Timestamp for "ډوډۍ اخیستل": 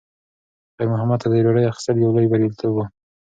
1.45-1.95